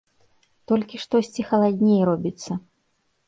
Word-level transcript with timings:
Толькі 0.71 1.01
штосьці 1.03 1.45
халадней 1.51 2.01
робіцца. 2.11 2.51